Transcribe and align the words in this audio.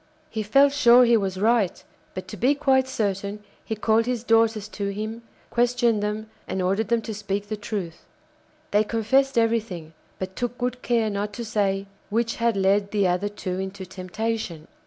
He 0.31 0.41
felt 0.41 0.73
sure 0.73 1.05
he 1.05 1.15
was 1.15 1.39
right; 1.39 1.83
but 2.15 2.27
to 2.29 2.35
be 2.35 2.55
quite 2.55 2.87
certain 2.87 3.43
he 3.63 3.75
called 3.75 4.07
his 4.07 4.23
daughters 4.23 4.67
to 4.69 4.87
him, 4.87 5.21
questioned 5.51 6.01
them, 6.01 6.27
and 6.47 6.59
ordered 6.59 6.87
them 6.87 7.03
to 7.03 7.13
speak 7.13 7.49
the 7.49 7.55
truth. 7.55 8.03
They 8.71 8.83
confessed 8.83 9.37
everything, 9.37 9.93
but 10.17 10.35
took 10.35 10.57
good 10.57 10.81
care 10.81 11.11
not 11.11 11.33
to 11.33 11.45
say 11.45 11.85
which 12.09 12.37
had 12.37 12.57
led 12.57 12.89
the 12.89 13.07
other 13.07 13.29
two 13.29 13.59
into 13.59 13.85
temptation. 13.85 14.65